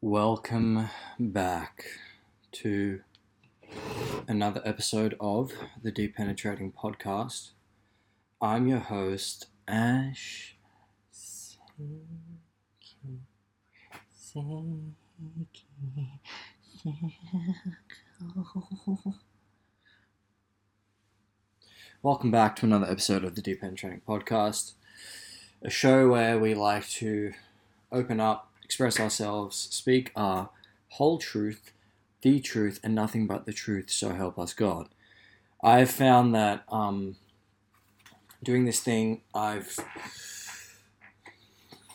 [0.00, 1.86] Welcome back
[2.52, 3.00] to
[4.28, 5.50] another episode of
[5.82, 7.50] the Deep Penetrating Podcast.
[8.40, 10.54] I'm your host, Ash.
[22.00, 24.74] Welcome back to another episode of the Deep Penetrating Podcast,
[25.60, 27.32] a show where we like to
[27.90, 30.50] open up, express ourselves, speak our
[30.90, 31.72] whole truth,
[32.20, 34.90] the truth, and nothing but the truth, so help us God.
[35.64, 37.16] I've found that um,
[38.42, 39.74] doing this thing, I've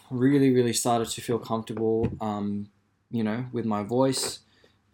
[0.10, 2.70] really, really started to feel comfortable, um,
[3.12, 4.40] you know, with my voice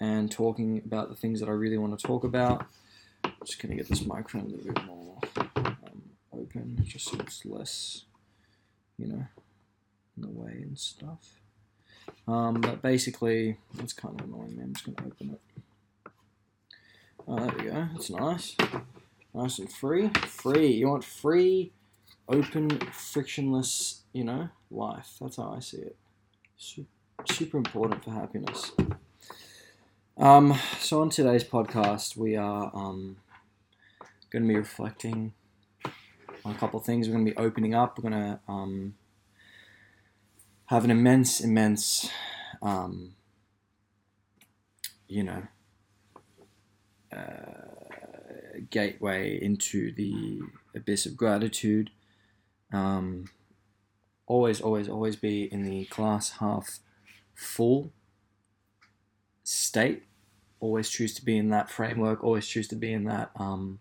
[0.02, 2.66] and talking about the things that I really want to talk about.
[3.24, 5.18] I'm just going to get this microphone a little bit more
[5.56, 8.04] um, open, just so it's less,
[8.98, 9.26] you know,
[10.18, 11.39] in the way and stuff.
[12.30, 14.64] Um, but basically, it's kind of annoying me.
[14.64, 16.12] I'm just going to open it.
[17.28, 17.88] Oh, there we go.
[17.94, 18.56] That's nice.
[19.34, 20.10] Nice and free.
[20.28, 20.68] Free.
[20.68, 21.72] You want free,
[22.28, 25.16] open, frictionless, you know, life.
[25.20, 25.96] That's how I see it.
[26.56, 26.88] Super,
[27.26, 28.74] super important for happiness.
[30.16, 33.18] Um, so on today's podcast, we are um,
[34.30, 35.34] going to be reflecting
[36.46, 37.08] on a couple of things.
[37.08, 37.98] We're going to be opening up.
[37.98, 38.94] We're going to um,
[40.70, 42.12] have an immense, immense,
[42.62, 43.16] um,
[45.08, 45.42] you know,
[47.12, 50.40] uh, gateway into the
[50.76, 51.90] abyss of gratitude.
[52.72, 53.26] Um,
[54.28, 56.78] always, always, always be in the glass half
[57.34, 57.92] full
[59.44, 60.04] state.
[60.60, 62.24] Always choose to be in that framework.
[62.24, 63.80] Always choose to be in that um,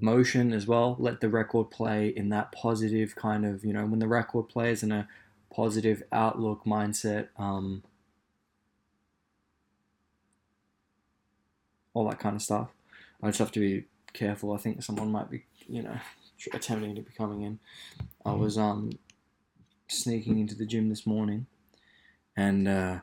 [0.00, 0.94] motion as well.
[1.00, 4.84] Let the record play in that positive kind of, you know, when the record plays
[4.84, 5.08] in a
[5.54, 7.82] positive outlook mindset, um,
[11.92, 12.70] all that kind of stuff.
[13.22, 14.52] I just have to be careful.
[14.52, 15.96] I think someone might be, you know,
[16.52, 17.58] attempting to be coming in.
[18.24, 18.90] I was um
[19.86, 21.46] sneaking into the gym this morning,
[22.36, 22.98] and uh,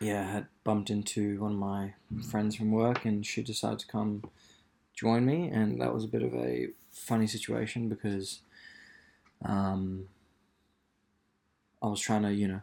[0.00, 1.94] yeah, I had bumped into one of my
[2.30, 4.22] friends from work, and she decided to come
[4.94, 8.40] join me, and that was a bit of a funny situation because
[9.44, 10.06] um,
[11.82, 12.62] I was trying to, you know,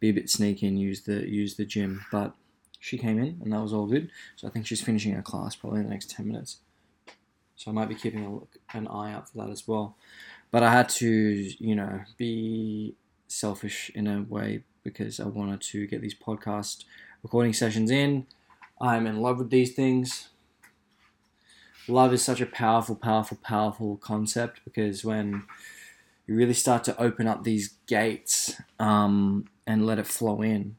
[0.00, 2.34] be a bit sneaky and use the use the gym, but
[2.78, 4.10] she came in and that was all good.
[4.36, 6.58] So I think she's finishing her class probably in the next ten minutes.
[7.56, 9.96] So I might be keeping a look, an eye out for that as well.
[10.50, 12.96] But I had to, you know, be
[13.28, 16.84] selfish in a way because I wanted to get these podcast
[17.22, 18.26] recording sessions in.
[18.80, 20.30] I'm in love with these things.
[21.86, 25.44] Love is such a powerful, powerful, powerful concept because when
[26.30, 30.76] you really start to open up these gates um, and let it flow in,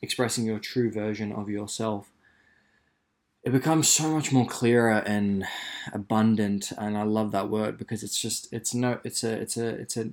[0.00, 2.12] expressing your true version of yourself,
[3.42, 5.44] it becomes so much more clearer and
[5.92, 6.70] abundant.
[6.78, 9.96] And I love that word because it's just it's no it's a it's a it's
[9.96, 10.10] a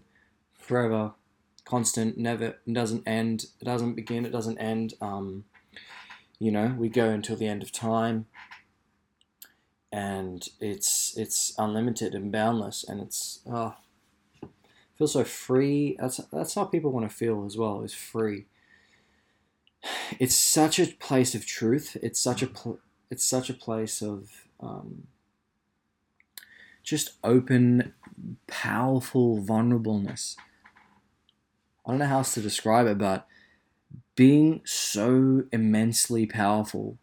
[0.57, 1.13] forever
[1.63, 5.45] constant never doesn't end it doesn't begin it doesn't end um,
[6.39, 8.25] you know we go until the end of time
[9.91, 13.75] and it's it's unlimited and boundless and it's oh
[15.01, 15.97] feels so free.
[15.99, 18.45] That's that's how people want to feel as well is free.
[20.19, 21.97] It's such a place of truth.
[22.03, 22.79] It's such a pl-
[23.09, 24.29] it's such a place of
[24.59, 25.07] um,
[26.83, 27.95] just open
[28.45, 30.35] powerful vulnerableness.
[31.83, 33.25] I don't know how else to describe it, but
[34.15, 36.99] being so immensely powerful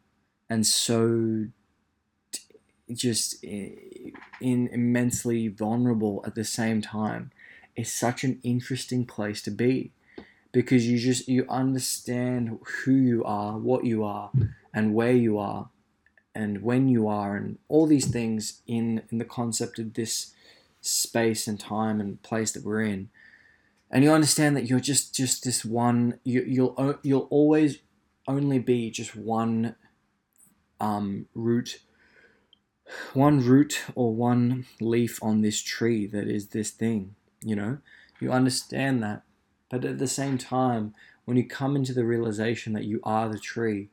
[0.48, 1.48] and so
[2.92, 7.32] just in immensely vulnerable at the same time
[7.78, 9.92] is such an interesting place to be
[10.52, 14.32] because you just you understand who you are, what you are,
[14.74, 15.70] and where you are,
[16.34, 20.34] and when you are, and all these things in in the concept of this
[20.80, 23.10] space and time and place that we're in.
[23.90, 27.78] And you understand that you're just just this one you, you'll you'll always
[28.26, 29.76] only be just one
[30.80, 31.80] um, root
[33.12, 37.78] one root or one leaf on this tree that is this thing you know?
[38.20, 39.22] You understand that.
[39.70, 40.94] But at the same time
[41.24, 43.90] when you come into the realization that you are the tree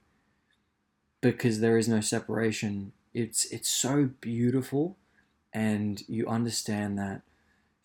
[1.21, 4.97] because there is no separation it's it's so beautiful
[5.53, 7.21] and you understand that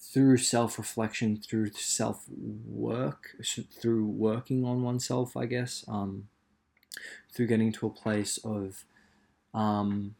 [0.00, 3.36] through self reflection, through self work,
[3.80, 6.28] through working on oneself, I guess, um,
[7.32, 8.84] through getting to a place of
[9.54, 10.16] um,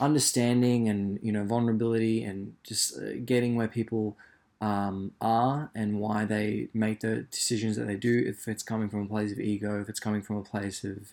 [0.00, 4.16] understanding and you know vulnerability and just uh, getting where people
[4.60, 8.24] um, are and why they make the decisions that they do.
[8.26, 11.12] If it's coming from a place of ego, if it's coming from a place of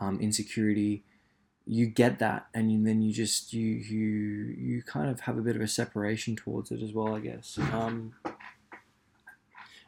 [0.00, 1.02] um, insecurity,
[1.66, 5.56] you get that, and then you just you you you kind of have a bit
[5.56, 7.58] of a separation towards it as well, I guess.
[7.72, 8.14] Um,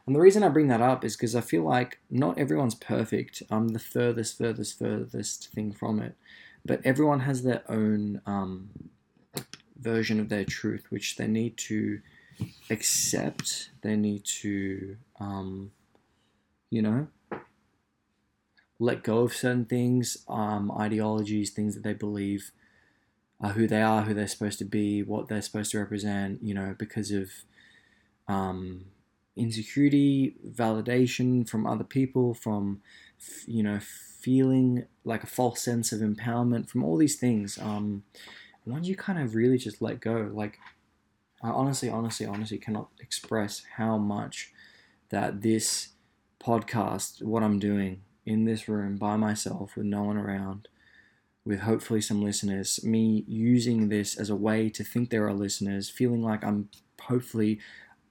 [0.05, 3.41] and the reason I bring that up is because I feel like not everyone's perfect.
[3.49, 6.15] I'm the furthest, furthest, furthest thing from it.
[6.65, 8.69] But everyone has their own um,
[9.77, 11.99] version of their truth, which they need to
[12.69, 13.69] accept.
[13.81, 15.71] They need to, um,
[16.69, 17.07] you know,
[18.79, 22.51] let go of certain things, um, ideologies, things that they believe,
[23.41, 26.53] uh, who they are, who they're supposed to be, what they're supposed to represent, you
[26.53, 27.29] know, because of
[28.27, 28.85] um,
[29.35, 32.81] insecurity, validation from other people, from
[33.45, 33.79] you know
[34.23, 37.59] feeling like a false sense of empowerment, from all these things.
[37.59, 38.03] Um,
[38.65, 40.57] once you kind of really just let go, like
[41.43, 44.53] I honestly, honestly, honestly cannot express how much
[45.09, 45.89] that this
[46.39, 50.69] podcast, what I'm doing in this room by myself with no one around,
[51.43, 55.89] with hopefully some listeners, me using this as a way to think there are listeners,
[55.89, 56.69] feeling like I'm
[57.01, 57.59] hopefully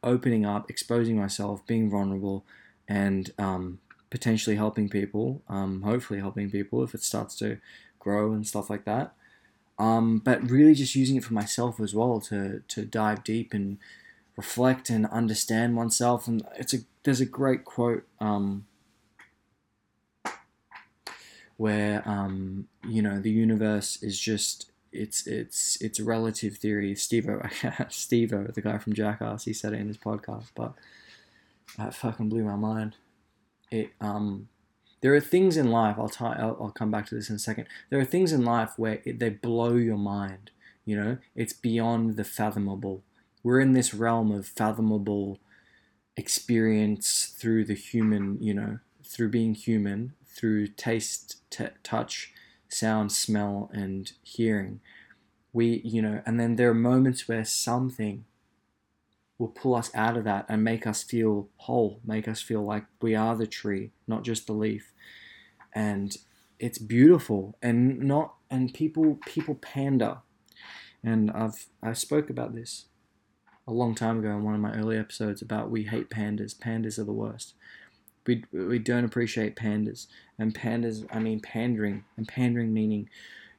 [0.05, 2.45] opening up, exposing myself, being vulnerable,
[2.87, 3.79] and um,
[4.13, 7.57] potentially helping people, um, hopefully helping people if it starts to
[7.99, 9.15] grow and stuff like that.
[9.79, 13.79] Um, but really just using it for myself as well to, to dive deep and
[14.37, 16.29] reflect and understand oneself.
[16.29, 18.67] And it's a there's a great quote um,
[21.57, 26.95] where um, you know the universe is just it's it's it's relative theory.
[26.95, 27.41] Steve-O,
[27.89, 30.75] Steve-O, the guy from Jackass, he said it in his podcast, but
[31.79, 32.97] that fucking blew my mind.
[33.73, 34.49] It um,
[35.01, 35.97] there are things in life.
[35.99, 36.37] I'll tie.
[36.39, 37.67] I'll, I'll come back to this in a second.
[37.91, 40.51] There are things in life where it, they blow your mind.
[40.85, 43.03] You know, it's beyond the fathomable.
[43.43, 45.41] We're in this realm of fathomable
[46.17, 48.39] experience through the human.
[48.41, 52.33] You know, through being human, through taste, t- touch,
[52.69, 54.81] sound, smell, and hearing.
[55.53, 58.25] We, you know, and then there are moments where something
[59.43, 62.85] will pull us out of that and make us feel whole, make us feel like
[63.01, 64.93] we are the tree, not just the leaf.
[65.75, 66.17] And
[66.59, 70.19] it's beautiful and not and people people pander.
[71.03, 72.87] And I've I spoke about this
[73.67, 76.57] a long time ago in one of my early episodes about we hate pandas.
[76.57, 77.55] Pandas are the worst
[78.27, 80.07] we, we don't appreciate pandas.
[80.39, 83.09] And pandas, I mean pandering, and pandering meaning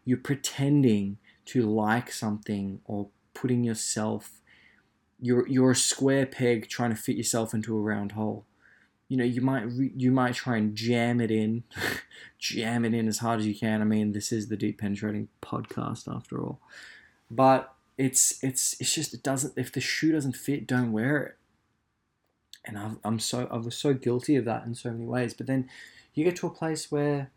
[0.06, 4.41] you're pretending to like something or putting yourself,
[5.23, 8.45] you're, you're a square peg trying to fit yourself into a round hole.
[9.09, 9.65] You know, you might
[9.95, 11.63] you might try and jam it in,
[12.39, 13.81] jam it in as hard as you can.
[13.81, 16.59] I mean, this is the deep penetrating podcast after all,
[17.29, 19.53] but it's it's it's just it doesn't.
[19.55, 21.37] If the shoe doesn't fit, don't wear it
[22.65, 25.33] and i am so I was so guilty of that in so many ways.
[25.33, 25.69] But then
[26.13, 27.31] you get to a place where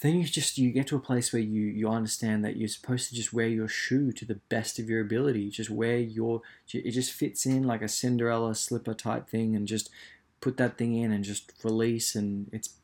[0.00, 3.08] then you just you get to a place where you you understand that you're supposed
[3.08, 5.50] to just wear your shoe to the best of your ability.
[5.50, 9.90] Just wear your it just fits in like a Cinderella slipper type thing, and just
[10.40, 12.74] put that thing in and just release, and it's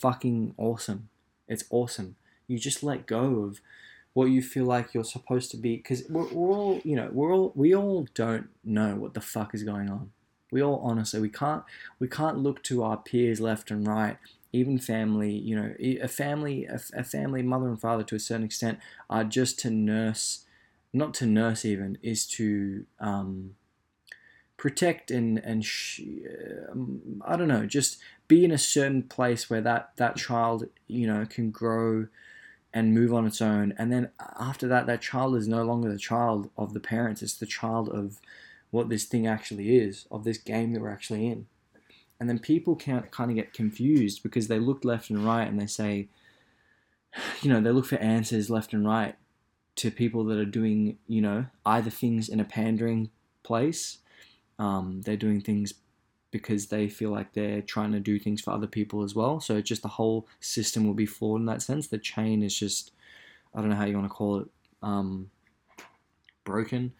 [0.00, 1.08] fucking awesome.
[1.46, 2.16] It's awesome.
[2.46, 3.60] You just let go of
[4.14, 7.32] what you feel like you're supposed to be because we're, we're all you know we're
[7.32, 10.10] all we all don't know what the fuck is going on
[10.50, 11.62] we all honestly we can't
[12.00, 14.16] we can't look to our peers left and right
[14.52, 18.44] even family you know a family a, a family mother and father to a certain
[18.44, 18.78] extent
[19.10, 20.44] are just to nurse
[20.92, 23.54] not to nurse even is to um,
[24.56, 26.00] protect and and sh-
[26.70, 31.06] um, I don't know just be in a certain place where that that child you
[31.06, 32.06] know can grow
[32.72, 33.74] and move on its own.
[33.78, 37.34] And then after that, that child is no longer the child of the parents, it's
[37.34, 38.20] the child of
[38.70, 41.46] what this thing actually is, of this game that we're actually in.
[42.20, 45.60] And then people can kind of get confused because they look left and right and
[45.60, 46.08] they say,
[47.42, 49.14] you know, they look for answers left and right
[49.76, 53.10] to people that are doing, you know, either things in a pandering
[53.44, 53.98] place,
[54.58, 55.74] um, they're doing things
[56.30, 59.40] because they feel like they're trying to do things for other people as well.
[59.40, 61.86] So it's just the whole system will be flawed in that sense.
[61.86, 62.90] The chain is just,
[63.54, 64.48] I don't know how you want to call it,
[64.82, 65.30] um,
[66.44, 66.92] broken.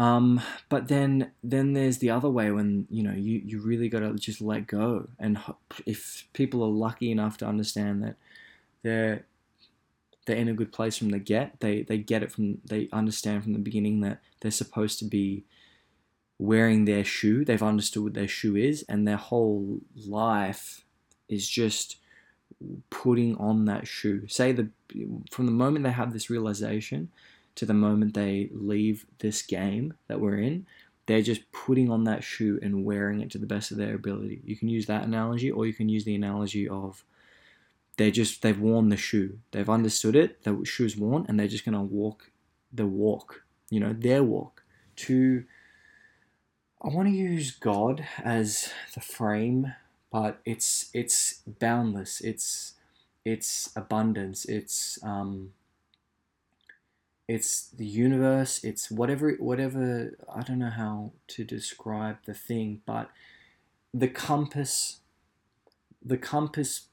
[0.00, 0.40] Um,
[0.70, 4.14] but then, then there's the other way when you know you, you really got to
[4.14, 5.08] just let go.
[5.18, 5.38] And
[5.84, 8.16] if people are lucky enough to understand that
[8.82, 9.26] they're
[10.24, 13.42] they're in a good place from the get, they they get it from they understand
[13.42, 15.44] from the beginning that they're supposed to be
[16.38, 17.44] wearing their shoe.
[17.44, 20.82] They've understood what their shoe is, and their whole life
[21.28, 21.98] is just
[22.88, 24.26] putting on that shoe.
[24.28, 24.70] Say the
[25.30, 27.10] from the moment they have this realization,
[27.56, 30.66] to the moment they leave this game that we're in,
[31.06, 34.40] they're just putting on that shoe and wearing it to the best of their ability.
[34.44, 37.04] You can use that analogy, or you can use the analogy of
[37.96, 39.38] they just they've worn the shoe.
[39.50, 40.44] They've understood it.
[40.44, 42.30] The shoe's worn, and they're just gonna walk
[42.72, 43.42] the walk.
[43.70, 44.62] You know, their walk
[44.96, 45.44] to.
[46.82, 49.74] I want to use God as the frame,
[50.10, 52.20] but it's it's boundless.
[52.22, 52.74] It's
[53.24, 54.44] it's abundance.
[54.46, 55.52] It's um,
[57.30, 63.10] it's the universe it's whatever whatever i don't know how to describe the thing but
[63.94, 65.00] the compass
[66.04, 66.86] the compass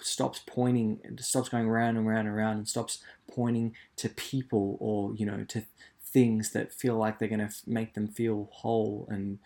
[0.00, 5.14] stops pointing stops going round and round and round and stops pointing to people or
[5.14, 5.62] you know to
[6.14, 9.40] things that feel like they're going to make them feel whole and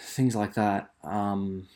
[0.00, 0.90] things like that.
[1.04, 1.68] Um,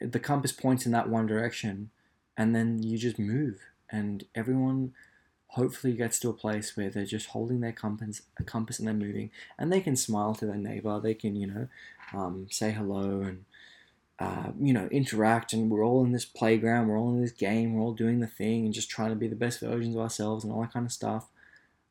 [0.00, 1.90] the compass points in that one direction
[2.36, 3.58] and then you just move
[3.90, 4.92] and everyone
[5.50, 9.30] hopefully gets to a place where they're just holding their compass, compass and they're moving,
[9.58, 11.00] and they can smile to their neighbor.
[11.00, 11.68] They can, you know,
[12.12, 13.44] um, say hello and
[14.20, 15.52] uh, you know interact.
[15.52, 16.88] And we're all in this playground.
[16.88, 17.74] We're all in this game.
[17.74, 20.44] We're all doing the thing and just trying to be the best versions of ourselves
[20.44, 21.26] and all that kind of stuff.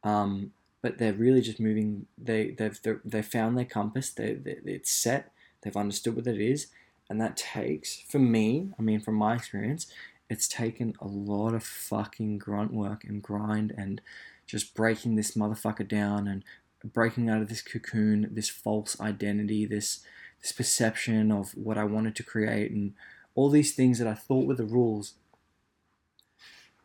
[0.04, 2.06] Um, but they're really just moving.
[2.18, 4.10] They they've they found their compass.
[4.12, 5.34] They, they it's set.
[5.62, 6.68] They've understood what it is,
[7.10, 8.70] and that takes for me.
[8.80, 9.88] I mean, from my experience,
[10.30, 14.00] it's taken a lot of fucking grunt work and grind and
[14.46, 16.44] just breaking this motherfucker down and
[16.94, 20.02] breaking out of this cocoon, this false identity, this
[20.42, 22.94] this perception of what I wanted to create and
[23.36, 25.16] all these things that I thought were the rules.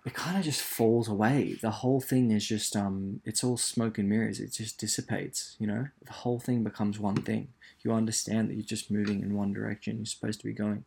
[0.05, 1.57] It kind of just falls away.
[1.63, 4.41] The whole thing is just um it's all smoke and mirrors.
[4.41, 5.89] It just dissipates, you know?
[6.05, 7.49] The whole thing becomes one thing.
[7.83, 10.85] You understand that you're just moving in one direction you're supposed to be going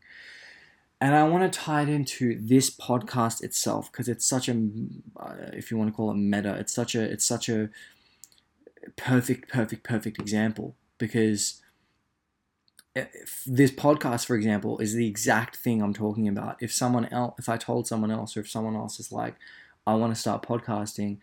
[0.99, 4.53] and I want to tie it into this podcast itself because it's such a,
[5.19, 7.69] uh, if you want to call it meta, it's such a, it's such a
[8.95, 11.61] perfect, perfect, perfect example because
[13.45, 16.57] this podcast, for example, is the exact thing I'm talking about.
[16.61, 19.35] If someone else, if I told someone else, or if someone else is like,
[19.85, 21.19] I want to start podcasting,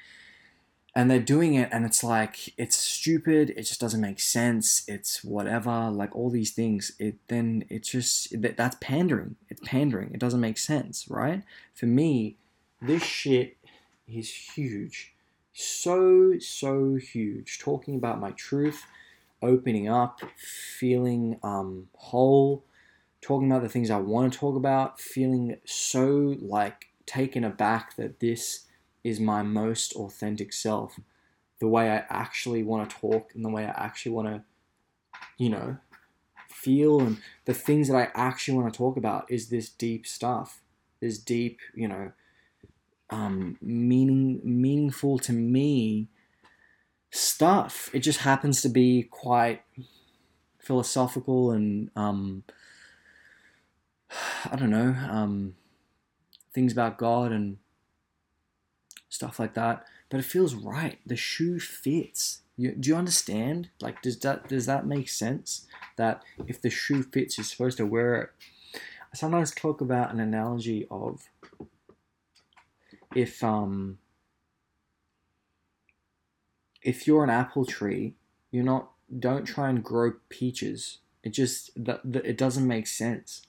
[0.96, 5.24] and they're doing it and it's like it's stupid it just doesn't make sense it's
[5.24, 10.20] whatever like all these things it then it's just that, that's pandering it's pandering it
[10.20, 11.42] doesn't make sense right?
[11.74, 12.36] For me
[12.80, 13.56] this shit
[14.06, 15.14] is huge
[15.52, 18.84] so so huge talking about my truth
[19.42, 22.64] opening up feeling um, whole
[23.20, 28.20] talking about the things i want to talk about feeling so like taken aback that
[28.20, 28.63] this
[29.04, 30.98] is my most authentic self,
[31.60, 34.42] the way I actually want to talk and the way I actually want to,
[35.38, 35.76] you know,
[36.48, 40.62] feel and the things that I actually want to talk about is this deep stuff,
[41.00, 42.12] this deep, you know,
[43.10, 46.08] um, meaning meaningful to me
[47.10, 47.90] stuff.
[47.92, 49.62] It just happens to be quite
[50.58, 52.44] philosophical and um,
[54.50, 55.54] I don't know um,
[56.54, 57.58] things about God and
[59.14, 59.84] stuff like that.
[60.10, 60.98] But it feels right.
[61.06, 62.40] The shoe fits.
[62.56, 63.70] You, do you understand?
[63.80, 65.66] Like, does that does that make sense?
[65.96, 68.30] That if the shoe fits, you're supposed to wear it.
[69.12, 71.28] I sometimes talk about an analogy of
[73.14, 73.98] if um
[76.82, 78.14] if you're an apple tree,
[78.50, 80.98] you're not don't try and grow peaches.
[81.22, 83.42] It just that it doesn't make sense.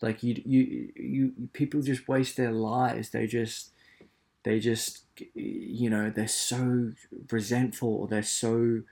[0.00, 3.10] Like you you you people just waste their lives.
[3.10, 3.72] They just
[4.46, 5.00] they just
[5.34, 6.92] you know they're so
[7.32, 8.82] resentful or they're so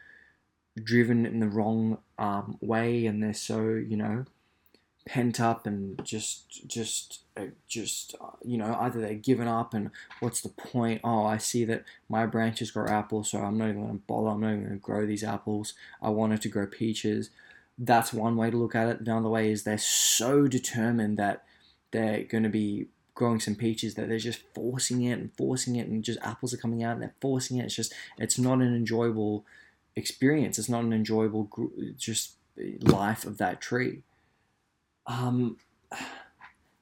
[0.82, 4.24] driven in the wrong um, way and they're so you know
[5.06, 9.92] pent up and just just uh, just uh, you know either they're given up and
[10.18, 11.00] what's the point?
[11.04, 14.30] Oh i see that my branches grow apples so i'm not even going to bother.
[14.30, 15.74] I'm not even going to grow these apples.
[16.02, 17.30] I wanted to grow peaches.
[17.78, 19.00] That's one way to look at it.
[19.00, 21.44] Another way is they're so determined that
[21.92, 25.86] they're going to be growing some peaches that they're just forcing it and forcing it
[25.86, 27.64] and just apples are coming out and they're forcing it.
[27.64, 29.44] It's just it's not an enjoyable
[29.96, 30.58] experience.
[30.58, 31.48] It's not an enjoyable
[31.96, 32.34] just
[32.80, 34.02] life of that tree.
[35.06, 35.58] Um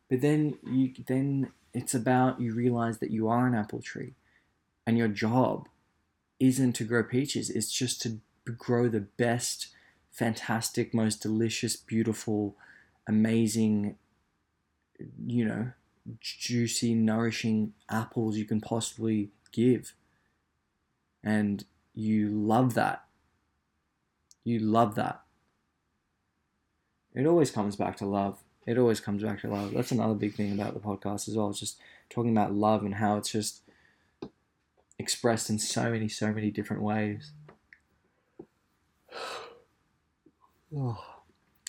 [0.09, 4.15] but then you then it's about you realize that you are an apple tree
[4.87, 5.69] and your job
[6.41, 7.51] isn't to grow peaches.
[7.51, 8.21] It's just to
[8.57, 9.69] grow the best
[10.11, 12.55] fantastic most delicious beautiful
[13.09, 13.97] amazing
[15.27, 15.73] you know
[16.21, 19.95] juicy, nourishing apples you can possibly give.
[21.23, 23.05] And you love that.
[24.45, 25.23] You love that.
[27.15, 28.43] It always comes back to love.
[28.67, 29.73] It always comes back to love.
[29.73, 31.51] That's another big thing about the podcast as well.
[31.51, 31.79] It's just
[32.11, 33.63] talking about love and how it's just
[34.99, 37.33] expressed in so many, so many different ways.
[40.75, 41.05] Oh,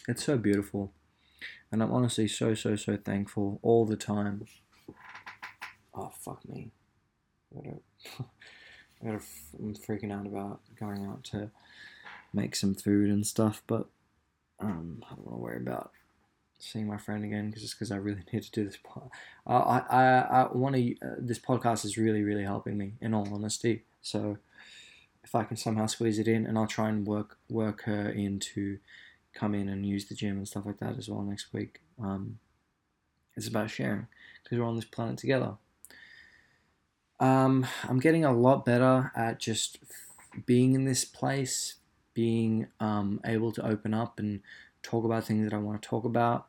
[0.08, 0.94] it's so beautiful.
[1.72, 4.46] And I'm honestly so, so, so thankful all the time.
[5.96, 6.72] Oh, fuck me.
[9.06, 9.20] I'm
[9.76, 11.52] freaking out about going out to
[12.34, 13.88] make some food and stuff, but
[14.60, 15.92] um, I don't want to worry about
[16.60, 18.78] seeing my friend again because just because I really need to do this.
[18.84, 19.12] Po-
[19.46, 20.96] I I I want to.
[21.02, 23.84] Uh, this podcast is really really helping me in all honesty.
[24.02, 24.38] So
[25.24, 28.40] if I can somehow squeeze it in, and I'll try and work work her in
[28.40, 28.80] to
[29.34, 31.82] come in and use the gym and stuff like that as well next week.
[32.02, 32.40] Um,
[33.36, 34.08] it's about sharing
[34.44, 35.54] because we're on this planet together.
[37.20, 39.80] Um, I'm getting a lot better at just
[40.46, 41.76] being in this place,
[42.14, 44.42] being um, able to open up and
[44.82, 46.48] talk about things that I want to talk about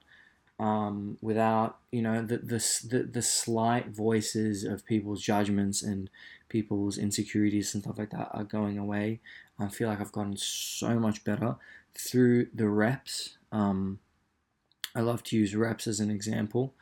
[0.58, 6.10] um, without you know the, the the the slight voices of people's judgments and
[6.48, 9.20] people's insecurities and stuff like that are going away.
[9.58, 11.56] I feel like I've gotten so much better
[11.96, 13.38] through the reps.
[13.52, 14.00] Um,
[14.94, 16.74] I love to use reps as an example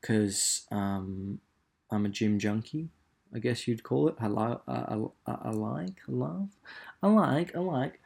[0.00, 1.40] because um,
[1.90, 2.90] I'm a gym junkie.
[3.34, 4.16] I guess you'd call it.
[4.20, 6.48] I, lo- I, I, I like, I love,
[7.02, 8.00] I like, I like.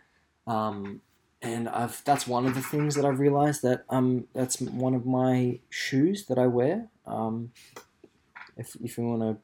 [0.46, 1.00] Um,
[1.44, 5.04] and I've that's one of the things that I've realized that um that's one of
[5.04, 6.88] my shoes that I wear.
[7.06, 7.52] Um,
[8.56, 9.37] if if you want to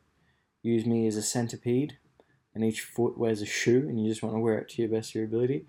[0.63, 1.99] use me as a centipede,
[2.55, 4.91] and each foot wears a shoe, and you just want to wear it to your
[4.91, 5.67] best of your ability.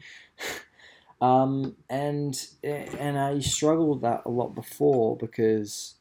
[1.21, 5.95] Um, and and I struggled with that a lot before because,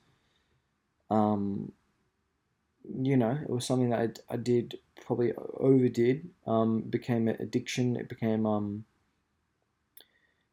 [1.11, 1.73] um,
[2.85, 6.31] you know, it was something that I, I did probably overdid.
[6.47, 7.97] Um, became an addiction.
[7.97, 8.85] It became um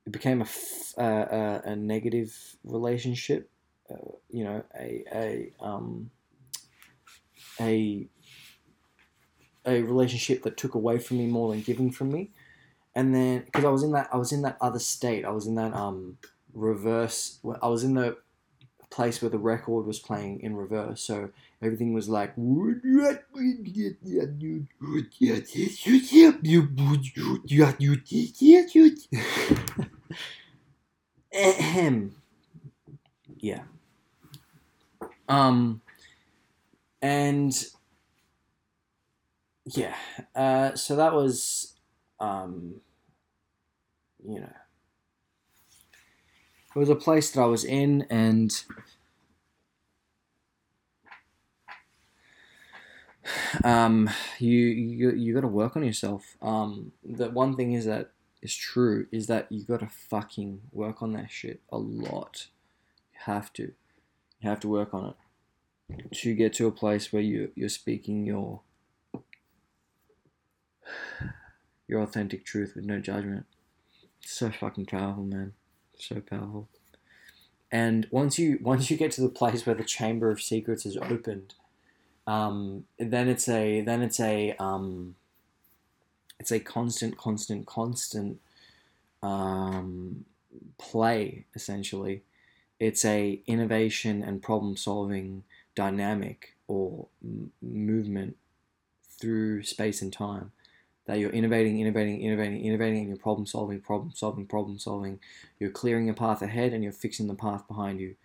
[0.06, 2.34] it became a, f- uh, uh, a negative
[2.64, 3.50] relationship.
[3.90, 3.96] Uh,
[4.30, 6.12] you know, a a um,
[7.60, 8.08] a
[9.66, 12.32] a relationship that took away from me more than giving from me.
[12.98, 15.46] And then because I was in that I was in that other state, I was
[15.46, 16.18] in that um
[16.54, 17.40] reverse.
[17.62, 18.18] I was in the
[18.90, 21.30] place where the record was playing in reverse, so
[21.62, 22.34] everything was like.
[33.40, 33.62] Yeah.
[35.30, 35.82] Um.
[37.00, 37.54] And
[39.76, 39.96] yeah,
[40.36, 41.74] uh, so that was,
[42.20, 42.82] um,
[44.28, 44.54] you know,
[46.76, 48.52] it was a place that I was in, and
[53.64, 54.10] um,
[54.40, 56.36] you you you got to work on yourself.
[56.42, 58.12] Um, the one thing is that
[58.42, 62.48] is true is that you got to fucking work on that shit a lot.
[63.14, 63.64] You have to,
[64.42, 65.16] you have to work on it
[66.14, 68.62] to get to a place where you you're speaking your
[71.88, 73.46] your authentic truth with no judgment.
[74.26, 75.54] So fucking powerful, man.
[75.98, 76.68] So powerful.
[77.72, 80.98] And once you once you get to the place where the chamber of secrets is
[80.98, 81.54] opened,
[82.26, 85.16] um, then it's a then it's a um,
[86.40, 88.40] it's a constant, constant, constant
[89.24, 90.26] um,
[90.78, 91.46] play.
[91.56, 92.24] Essentially,
[92.80, 95.44] it's a innovation and problem solving
[95.76, 98.38] dynamic or m- movement
[99.20, 100.52] through space and time
[101.08, 105.20] that you're innovating, innovating, innovating, innovating, and you're problem solving, problem solving, problem solving.
[105.58, 108.16] You're clearing a path ahead and you're fixing the path behind you.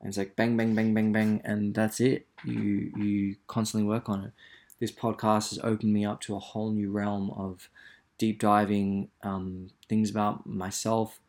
[0.00, 2.26] And it's like bang, bang, bang, bang, bang, and that's it.
[2.44, 4.32] You you constantly work on it.
[4.80, 7.68] This podcast has opened me up to a whole new realm of
[8.16, 11.20] deep diving um, things about myself,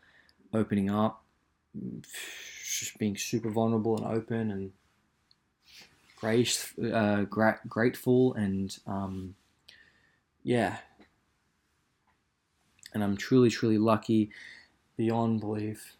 [0.54, 1.24] opening up,
[2.63, 4.71] just being super vulnerable and open and
[6.15, 9.36] grace, uh, gra- grateful and um,
[10.43, 10.78] yeah,
[12.94, 14.30] and I'm truly, truly lucky
[14.98, 15.96] beyond belief.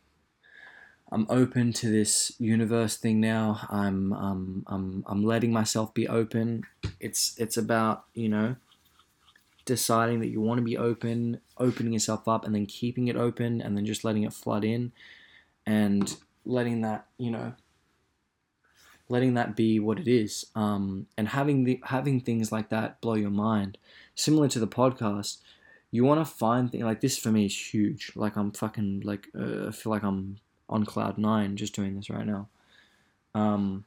[1.12, 3.68] I'm open to this universe thing now.
[3.70, 6.64] I'm, um, I'm, I'm letting myself be open.
[7.00, 8.56] It's, it's about you know,
[9.66, 13.62] deciding that you want to be open, opening yourself up, and then keeping it open,
[13.62, 14.92] and then just letting it flood in,
[15.66, 17.54] and letting that you know,
[19.10, 23.16] letting that be what it is, um, and having the having things like that blow
[23.16, 23.78] your mind,
[24.16, 25.38] similar to the podcast
[25.92, 28.12] you want to find things like this for me is huge.
[28.16, 30.38] Like I'm fucking like uh, I feel like I'm
[30.70, 32.48] on cloud nine just doing this right now.
[33.36, 33.86] Um,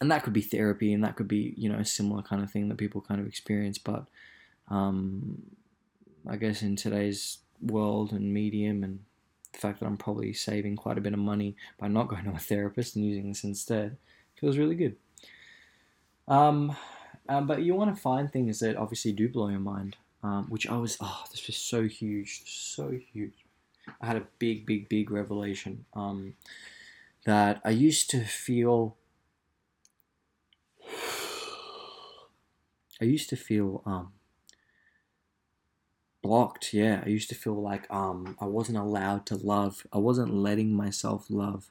[0.00, 2.50] and that could be therapy, and that could be you know a similar kind of
[2.50, 3.78] thing that people kind of experience.
[3.78, 4.04] But
[4.68, 5.42] um,
[6.28, 9.00] I guess in today's world and medium, and
[9.52, 12.30] the fact that I'm probably saving quite a bit of money by not going to
[12.30, 13.96] a therapist and using this instead
[14.38, 14.96] feels really good.
[16.28, 16.76] Um,
[17.28, 19.96] Um, but you want to find things that obviously do blow your mind.
[20.22, 23.44] Um, which I was, oh, this was so huge, so huge.
[24.00, 25.84] I had a big, big, big revelation.
[25.94, 26.34] Um,
[27.24, 28.96] that I used to feel.
[33.00, 34.12] I used to feel um,
[36.22, 36.72] blocked.
[36.72, 39.86] Yeah, I used to feel like um, I wasn't allowed to love.
[39.92, 41.70] I wasn't letting myself love,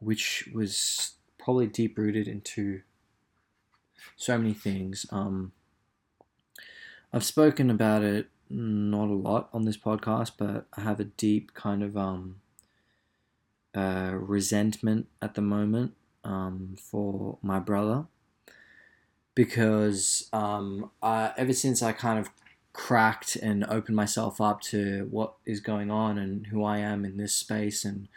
[0.00, 2.82] which was probably deep rooted into
[4.16, 5.06] so many things.
[5.10, 5.52] Um,
[7.14, 11.54] I've spoken about it not a lot on this podcast, but I have a deep
[11.54, 12.40] kind of um,
[13.72, 18.06] uh, resentment at the moment um, for my brother
[19.36, 22.30] because um, I, ever since I kind of
[22.72, 27.16] cracked and opened myself up to what is going on and who I am in
[27.16, 28.08] this space and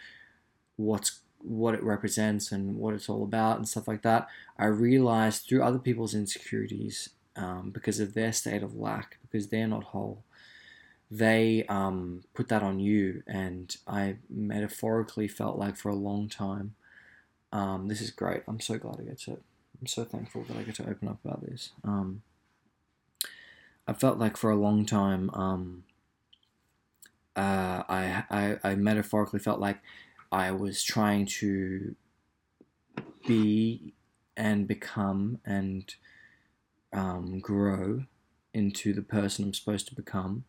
[0.76, 5.44] what's what it represents and what it's all about and stuff like that, I realized
[5.44, 10.23] through other people's insecurities um, because of their state of lack, because they're not whole,
[11.10, 13.23] they um, put that on you.
[13.28, 16.76] And I metaphorically felt like for a long time,
[17.54, 18.43] um, this is great.
[18.47, 19.32] I'm so glad I get to,
[19.80, 21.71] I'm so thankful that I get to open up about this.
[21.84, 22.23] Um,
[23.88, 25.84] I felt like for a long time, um,
[27.38, 29.78] uh, I, I, I metaphorically felt like
[30.32, 31.95] I was trying to
[33.26, 33.93] be
[34.36, 35.95] and become and
[36.93, 38.04] um, grow
[38.54, 40.45] into the person I'm supposed to become.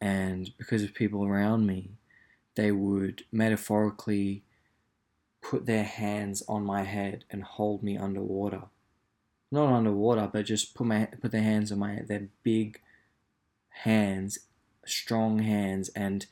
[0.00, 1.92] And because of people around me,
[2.54, 4.42] they would metaphorically
[5.42, 8.62] put their hands on my head and hold me underwater.
[9.50, 12.08] Not underwater, but just put my put their hands on my head.
[12.08, 12.80] Their big
[13.70, 14.38] hands,
[14.84, 16.26] strong hands, and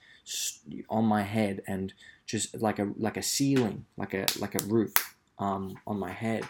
[0.88, 1.94] on my head, and
[2.26, 6.44] just like a like a ceiling, like a like a roof um, on my head.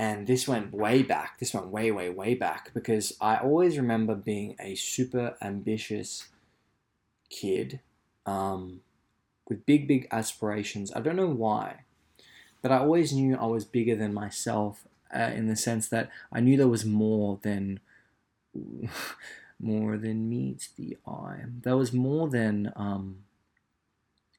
[0.00, 1.38] And this went way back.
[1.38, 6.28] This went way, way, way back because I always remember being a super ambitious
[7.28, 7.80] kid
[8.24, 8.80] um,
[9.46, 10.90] with big, big aspirations.
[10.96, 11.84] I don't know why,
[12.62, 16.40] but I always knew I was bigger than myself uh, in the sense that I
[16.40, 17.80] knew there was more than
[19.60, 21.42] more than meets the eye.
[21.60, 23.24] There was more than um,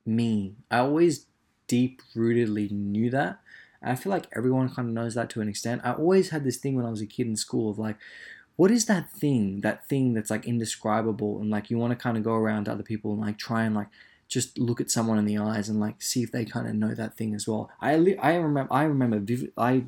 [0.08, 0.56] me.
[0.71, 1.28] I always
[1.67, 3.41] deep rootedly knew that.
[3.81, 5.81] And I feel like everyone kind of knows that to an extent.
[5.83, 7.97] I always had this thing when I was a kid in school of like,
[8.55, 9.61] what is that thing?
[9.61, 12.71] That thing that's like indescribable and like you want to kind of go around to
[12.71, 13.87] other people and like try and like
[14.27, 16.93] just look at someone in the eyes and like see if they kind of know
[16.93, 17.69] that thing as well.
[17.81, 19.21] I I remember I remember
[19.57, 19.85] I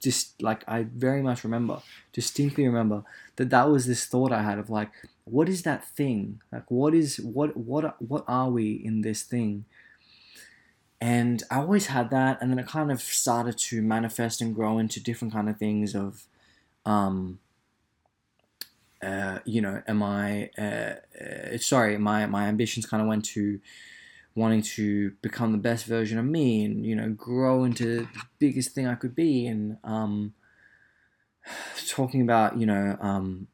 [0.00, 1.80] just like I very much remember
[2.12, 3.04] distinctly remember
[3.36, 4.90] that that was this thought I had of like
[5.24, 9.64] what is that thing like what is what what what are we in this thing
[11.00, 14.78] and I always had that and then it kind of started to manifest and grow
[14.78, 16.26] into different kind of things of
[16.84, 17.38] um
[19.02, 23.60] uh, you know am I uh, uh, sorry my my ambitions kind of went to
[24.34, 28.74] wanting to become the best version of me and you know grow into the biggest
[28.74, 30.34] thing I could be and um
[31.88, 33.48] talking about you know um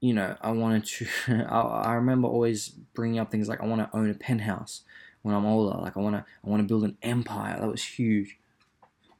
[0.00, 1.06] you know, I wanted to.
[1.48, 4.82] I, I remember always bringing up things like I want to own a penthouse
[5.22, 5.78] when I'm older.
[5.78, 7.58] Like I want to, I want to build an empire.
[7.60, 8.38] That was huge.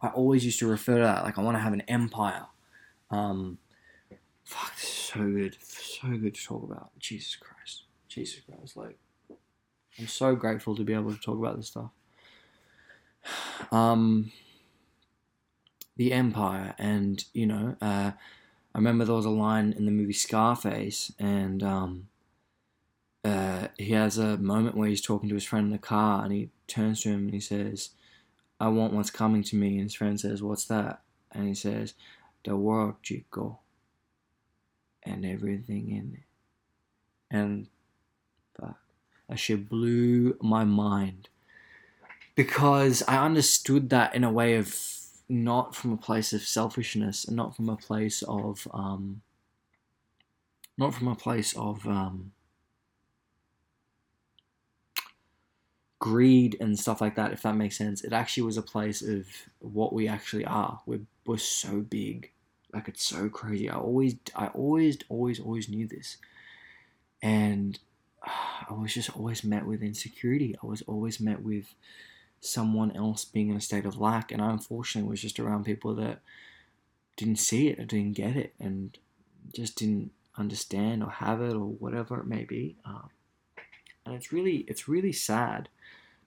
[0.03, 2.47] I always used to refer to that like I want to have an empire.
[3.11, 3.59] Um,
[4.45, 6.91] fuck, this is so good, so good to talk about.
[6.99, 8.99] Jesus Christ, Jesus Christ, like
[9.99, 11.91] I'm so grateful to be able to talk about this stuff.
[13.71, 14.33] Um,
[15.99, 18.13] the empire, and you know, uh,
[18.75, 22.09] I remember there was a line in the movie Scarface, and um,
[23.25, 26.33] uh, he has a moment where he's talking to his friend in the car, and
[26.33, 27.91] he turns to him and he says,
[28.59, 31.03] "I want what's coming to me." And his friend says, "What's that?"
[31.33, 31.95] And he says,
[32.45, 33.61] "The world, Chico,
[35.03, 37.69] and everything in it." And
[38.59, 38.79] fuck,
[39.29, 41.29] that shit blew my mind
[42.35, 44.75] because I understood that in a way of
[45.29, 49.21] not from a place of selfishness and not from a place of um,
[50.79, 52.33] not from a place of um,
[56.01, 58.03] greed and stuff like that if that makes sense.
[58.03, 59.27] It actually was a place of
[59.61, 60.81] what we actually are.
[60.87, 62.33] We're, we're so big.
[62.73, 63.69] Like it's so crazy.
[63.69, 66.17] I always i always always always knew this.
[67.23, 67.79] And
[68.23, 70.57] i was just always met with insecurity.
[70.63, 71.75] I was always met with
[72.41, 74.33] someone else being in a state of lack.
[74.33, 76.21] And I unfortunately was just around people that
[77.17, 78.97] didn't see it or didn't get it and
[79.55, 82.77] just didn't understand or have it or whatever it may be.
[82.87, 83.11] Um,
[84.07, 85.69] and it's really it's really sad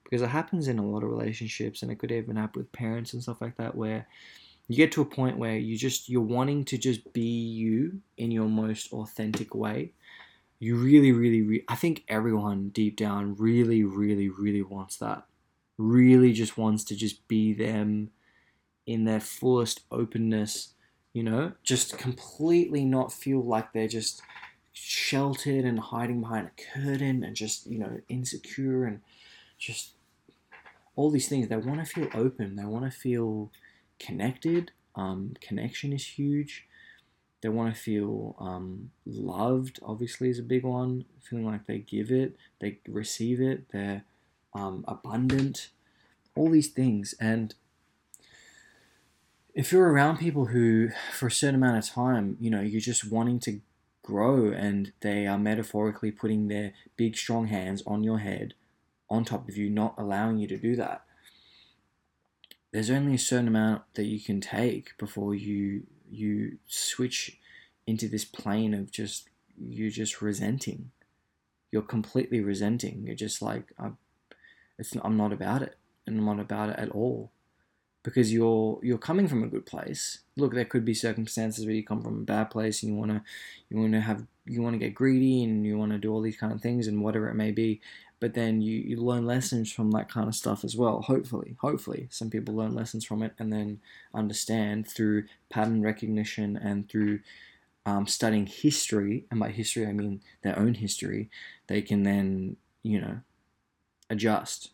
[0.04, 3.12] because it happens in a lot of relationships and it could even happen with parents
[3.12, 4.06] and stuff like that where
[4.68, 8.30] you get to a point where you just you're wanting to just be you in
[8.30, 9.92] your most authentic way.
[10.60, 15.26] You really really re- i think everyone deep down really really really wants that.
[15.78, 18.12] Really just wants to just be them
[18.86, 20.70] in their fullest openness
[21.12, 21.52] you know?
[21.62, 24.20] Just completely not feel like they're just
[24.72, 29.00] sheltered and hiding behind a curtain and just you know insecure and
[29.58, 29.93] just
[30.96, 33.50] all these things they want to feel open they want to feel
[33.98, 34.70] connected.
[34.94, 36.66] Um, connection is huge.
[37.40, 41.04] They want to feel um, loved, obviously, is a big one.
[41.22, 44.04] Feeling like they give it, they receive it, they're
[44.54, 45.70] um, abundant,
[46.34, 47.14] all these things.
[47.20, 47.54] And
[49.54, 53.10] if you're around people who, for a certain amount of time, you know, you're just
[53.10, 53.60] wanting to
[54.02, 58.54] grow and they are metaphorically putting their big, strong hands on your head,
[59.10, 61.02] on top of you, not allowing you to do that,
[62.72, 67.38] there's only a certain amount that you can take before you you switch
[67.86, 70.90] into this plane of just you're just resenting.
[71.70, 73.04] You're completely resenting.
[73.06, 73.98] You're just like I'm,
[74.78, 77.30] it's I'm not about it, and I'm not about it at all,
[78.02, 80.20] because you're you're coming from a good place.
[80.36, 83.22] Look, there could be circumstances where you come from a bad place and you wanna
[83.68, 86.60] you wanna have you wanna get greedy and you wanna do all these kind of
[86.60, 87.80] things and whatever it may be
[88.24, 92.08] but then you, you learn lessons from that kind of stuff as well hopefully hopefully.
[92.10, 93.82] Some people learn lessons from it and then
[94.14, 97.20] understand through pattern recognition and through
[97.84, 101.28] um, studying history and by history i mean their own history
[101.66, 103.20] they can then you know
[104.08, 104.70] adjust.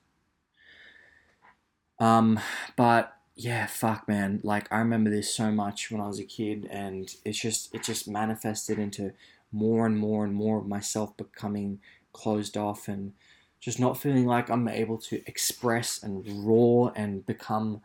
[1.98, 2.38] Um
[2.76, 4.38] but yeah fuck man.
[4.44, 7.82] Like i remember this so much when i was a kid and it's just it
[7.82, 9.12] just manifested into
[9.50, 11.80] more and more and more of myself becoming
[12.12, 13.12] closed off and
[13.61, 17.83] just not feeling like I'm able to express and roar and become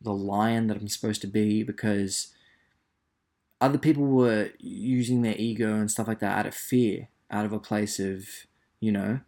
[0.00, 2.28] the lion that I'm supposed to be because
[3.60, 7.52] other people were using their ego and stuff like that out of fear, out of
[7.52, 8.26] a place of,
[8.78, 9.20] you know,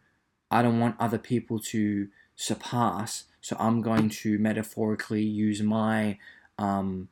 [0.50, 6.18] I don't want other people to surpass, so I'm going to metaphorically use my
[6.58, 7.08] um,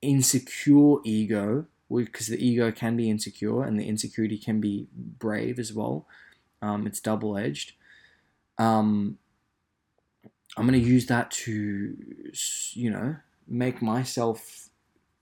[0.00, 5.72] insecure ego, because the ego can be insecure and the insecurity can be brave as
[5.72, 6.06] well.
[6.62, 7.72] Um, it's double edged
[8.60, 9.18] um,
[10.56, 11.96] I'm gonna use that to,
[12.72, 13.16] you know,
[13.48, 14.68] make myself.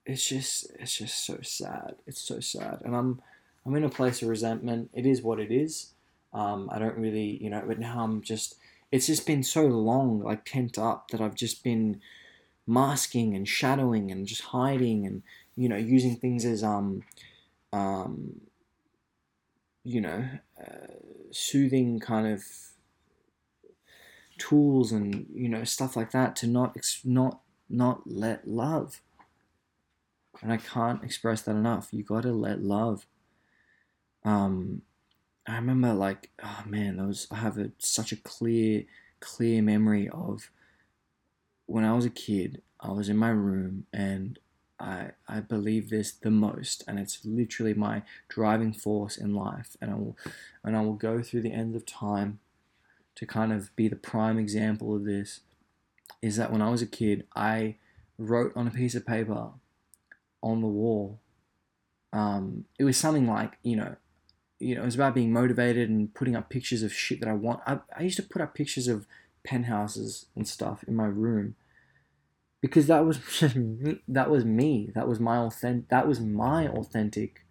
[0.05, 1.97] It's just, it's just so sad.
[2.07, 3.23] It's so sad, and I'm,
[3.65, 4.91] I'm in a place of resentment.
[4.93, 5.93] It is what it is.
[6.33, 8.57] Um, I don't really, you know, but now I'm just.
[8.91, 12.01] It's just been so long, like pent up, that I've just been
[12.67, 15.23] masking and shadowing and just hiding and
[15.57, 17.03] you know using things as um,
[17.73, 18.41] um,
[19.85, 20.29] you know,
[20.61, 20.87] uh,
[21.31, 22.43] soothing kind of
[24.39, 29.01] tools and you know stuff like that to not not not let love.
[30.41, 31.89] And i can't express that enough.
[31.93, 33.07] You got to let love.
[34.25, 34.83] Um
[35.47, 38.85] i remember like oh man that was i have a, such a clear
[39.19, 40.51] clear memory of
[41.65, 44.39] when i was a kid i was in my room and
[44.81, 49.77] I, I believe this the most and it's literally my driving force in life.
[49.81, 50.17] And I will
[50.63, 52.39] and I will go through the end of time
[53.19, 55.41] to kind of be the prime example of this
[56.23, 57.75] is that when I was a kid, I
[58.17, 59.51] wrote on a piece of paper
[60.41, 61.21] on the wall.
[62.13, 63.97] Um, it was something like, you know,
[64.61, 67.33] you know, it was about being motivated and putting up pictures of shit that I
[67.33, 67.61] want.
[67.67, 69.07] I, I used to put up pictures of
[69.45, 71.57] penthouses and stuff in my room
[72.61, 73.57] because that was just
[74.09, 74.93] that was me.
[74.95, 75.89] That was my authentic.
[75.89, 77.45] That was my authentic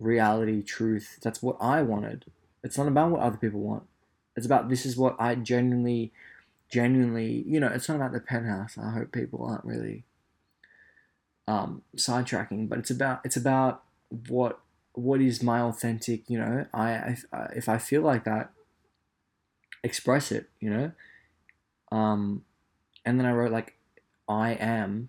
[0.00, 1.18] reality, truth.
[1.22, 2.24] That's what I wanted.
[2.64, 3.84] It's not about what other people want.
[4.38, 6.12] It's about this is what I genuinely,
[6.70, 8.78] genuinely, you know, it's not about the penthouse.
[8.78, 10.04] I hope people aren't really
[11.48, 13.82] um, sidetracking, but it's about it's about
[14.28, 14.60] what
[14.92, 16.28] what is my authentic.
[16.28, 17.24] You know, I if,
[17.56, 18.50] if I feel like that,
[19.82, 20.48] express it.
[20.60, 20.92] You know,
[21.90, 22.44] um,
[23.04, 23.74] and then I wrote like
[24.28, 25.08] I am,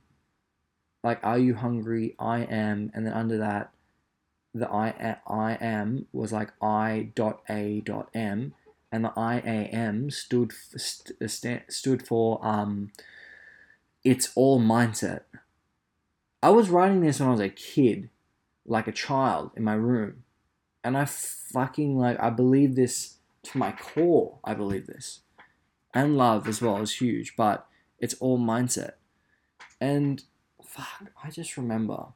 [1.04, 2.16] like are you hungry?
[2.18, 3.72] I am, and then under that,
[4.56, 8.54] the I I am was like I dot a dot m,
[8.92, 12.92] and the IAM stood st- stood for um,
[14.04, 15.22] it's all mindset.
[16.42, 18.10] I was writing this when I was a kid,
[18.66, 20.24] like a child in my room,
[20.84, 24.40] and I fucking like I believe this to my core.
[24.44, 25.22] I believe this,
[25.94, 27.68] and love as well is huge, but
[28.00, 28.94] it's all mindset.
[29.82, 30.24] And
[30.64, 32.08] fuck, I just remember.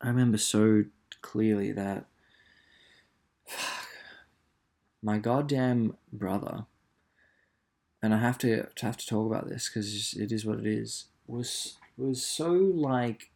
[0.00, 0.84] I remember so
[1.22, 2.04] clearly that
[5.02, 6.66] my goddamn brother,
[8.02, 10.66] and I have to, to have to talk about this because it is what it
[10.66, 11.06] is.
[11.26, 13.30] Was was so like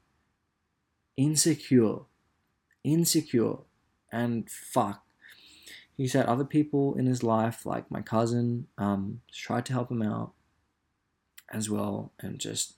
[1.16, 1.98] insecure,
[2.84, 3.56] insecure,
[4.10, 5.02] and fuck.
[5.96, 10.02] He said other people in his life, like my cousin, um, tried to help him
[10.02, 10.32] out
[11.50, 12.74] as well, and just,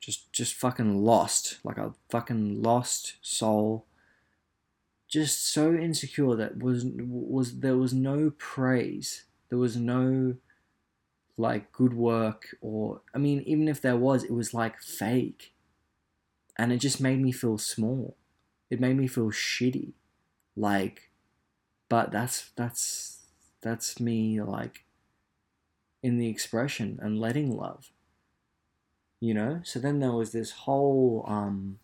[0.00, 3.84] just, just fucking lost, like a fucking lost soul.
[5.08, 10.36] Just so insecure that was was there was no praise, there was no
[11.36, 15.54] like good work, or I mean, even if there was, it was like fake
[16.58, 18.16] and it just made me feel small.
[18.68, 19.92] It made me feel shitty.
[20.56, 21.08] Like
[21.88, 23.26] but that's that's
[23.60, 24.84] that's me like
[26.02, 27.90] in the expression and letting love.
[29.20, 29.60] You know?
[29.64, 31.78] So then there was this whole um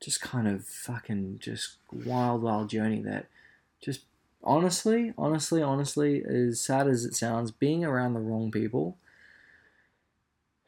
[0.00, 3.26] just kind of fucking just wild wild journey that
[3.80, 4.02] just
[4.42, 8.96] honestly, honestly, honestly, as sad as it sounds, being around the wrong people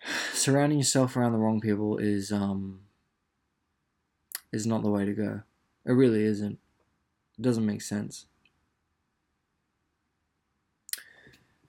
[0.32, 2.80] surrounding yourself around the wrong people is um
[4.52, 5.42] is not the way to go.
[5.86, 6.58] It really isn't.
[7.38, 8.26] It doesn't make sense.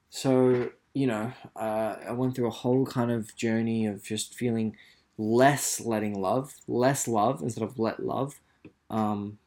[0.10, 4.76] So, you know, uh, I went through a whole kind of journey of just feeling
[5.18, 8.40] less letting love, less love instead of let love.
[8.90, 9.38] Um,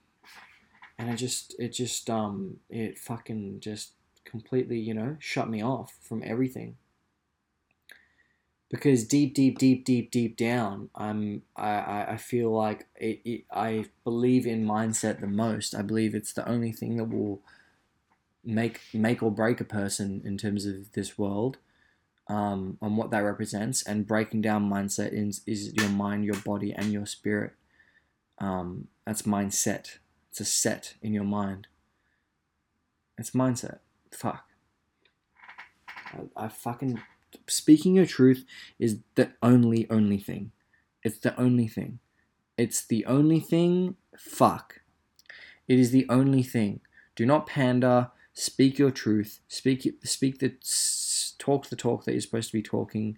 [0.98, 3.92] and it just, it just, um, it fucking just
[4.24, 6.76] completely, you know, shut me off from everything
[8.68, 13.86] because deep, deep, deep, deep, deep down, I'm I, I feel like it, it, I
[14.04, 15.74] believe in mindset the most.
[15.74, 17.40] I believe it's the only thing that will
[18.44, 21.58] make make or break a person in terms of this world,
[22.28, 23.82] um, and what that represents.
[23.82, 27.52] And breaking down mindset is is your mind, your body, and your spirit.
[28.38, 29.98] Um, that's mindset.
[30.30, 31.68] It's a set in your mind.
[33.18, 33.78] It's mindset.
[34.10, 34.44] Fuck.
[35.88, 37.00] I, I fucking
[37.46, 38.44] speaking your truth
[38.78, 40.52] is the only only thing.
[41.02, 42.00] It's the only thing.
[42.58, 43.96] It's the only thing.
[44.16, 44.80] Fuck.
[45.68, 46.80] It is the only thing.
[47.14, 48.10] Do not pander.
[48.32, 49.40] Speak your truth.
[49.48, 50.54] Speak speak the
[51.46, 53.16] talk the talk that you're supposed to be talking,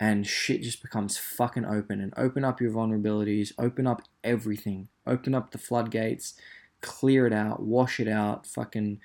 [0.00, 2.00] and shit just becomes fucking open.
[2.00, 3.52] And open up your vulnerabilities.
[3.58, 4.88] Open up everything.
[5.06, 6.34] Open up the floodgates.
[6.80, 7.62] Clear it out.
[7.62, 8.46] Wash it out.
[8.46, 9.00] Fucking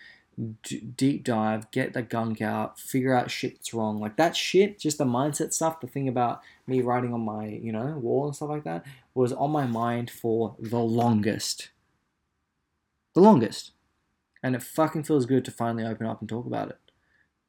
[0.64, 4.00] d- deep dive, get the gunk out, figure out shit that's wrong.
[4.00, 7.72] Like that shit, just the mindset stuff, the thing about me writing on my, you
[7.72, 11.70] know, wall and stuff like that was on my mind for the longest.
[13.16, 13.72] The longest.
[14.42, 16.78] And it fucking feels good to finally open up and talk about it.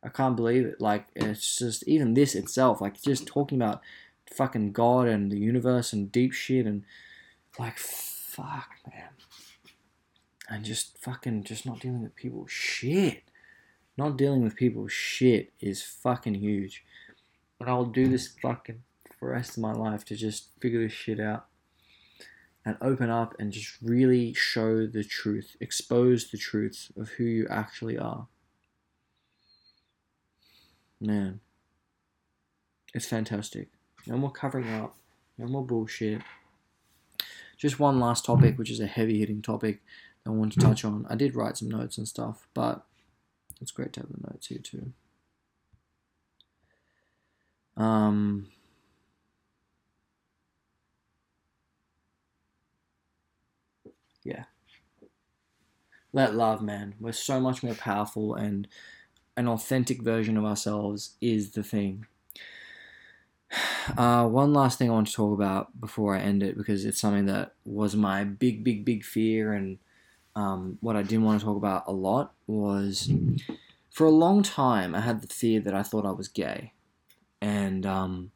[0.03, 0.81] I can't believe it.
[0.81, 3.83] Like, it's just, even this itself, like, just talking about
[4.33, 6.85] fucking God and the universe and deep shit and,
[7.59, 9.11] like, fuck, man
[10.51, 13.23] and just fucking just not dealing with people shit.
[13.97, 16.85] Not dealing with people shit is fucking huge.
[17.59, 18.83] But I'll do this fucking
[19.19, 21.47] for the rest of my life to just figure this shit out
[22.65, 27.47] and open up and just really show the truth, expose the truth of who you
[27.49, 28.27] actually are.
[31.01, 31.41] Man,
[32.93, 33.69] it's fantastic.
[34.07, 34.95] No more covering up,
[35.39, 36.21] no more bullshit.
[37.57, 39.81] Just one last topic, which is a heavy hitting topic
[40.27, 41.07] I want to touch on.
[41.09, 42.85] I did write some notes and stuff, but
[43.61, 44.93] it's great to have the notes here too.
[47.77, 48.49] Um,
[54.23, 54.45] yeah.
[56.13, 56.95] Let love, man.
[57.01, 58.67] We're so much more powerful, and
[59.41, 62.07] an authentic version of ourselves is the thing.
[63.97, 67.01] Uh, one last thing I want to talk about before I end it because it's
[67.01, 69.79] something that was my big, big, big fear and
[70.37, 73.11] um, what I didn't want to talk about a lot was
[73.91, 76.73] for a long time I had the fear that I thought I was gay,
[77.41, 78.31] and um,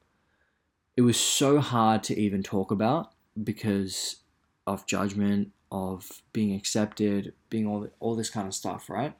[0.96, 3.12] it was so hard to even talk about
[3.42, 4.16] because
[4.66, 8.90] of judgment, of being accepted, being all all this kind of stuff.
[8.90, 9.14] Right?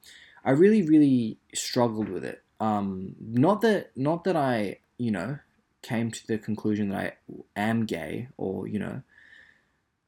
[0.45, 2.43] I really, really struggled with it.
[2.61, 5.39] Um, not that, not that I, you know,
[5.83, 7.19] came to the conclusion that
[7.57, 9.03] I am gay or you know,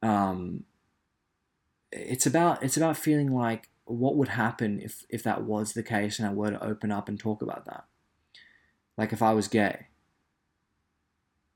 [0.01, 0.63] um,
[1.91, 6.19] it's about it's about feeling like what would happen if if that was the case
[6.19, 7.85] and I were to open up and talk about that.
[8.97, 9.87] Like if I was gay.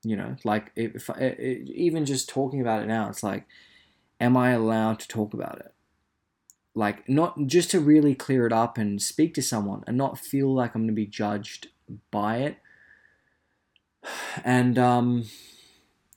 [0.04, 3.46] You know, like if, if even just talking about it now, it's like,
[4.20, 5.71] am I allowed to talk about it?
[6.74, 10.52] Like not just to really clear it up and speak to someone and not feel
[10.52, 11.68] like I'm going to be judged
[12.10, 12.56] by it.
[14.44, 15.26] And um,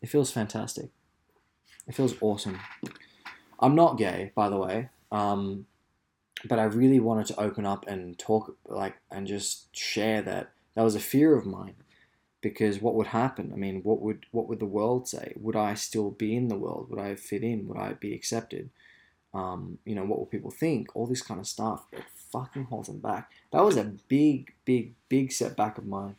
[0.01, 0.89] it feels fantastic.
[1.88, 2.60] It feels awesome.
[3.60, 4.89] I'm not gay, by the way.
[5.12, 5.68] Um,
[6.45, 10.84] but I really wanted to open up and talk, like, and just share that that
[10.84, 11.76] was a fear of mine
[12.41, 13.51] because what would happen?
[13.53, 15.34] I mean, what would what would the world say?
[15.38, 16.89] Would I still be in the world?
[16.89, 17.68] Would I fit in?
[17.68, 18.70] Would I be accepted?
[19.36, 20.95] Um, you know, what will people think?
[20.95, 21.86] All this kind of stuff.
[21.91, 23.31] It fucking holds them back.
[23.51, 26.15] That was a big, big, big setback of mine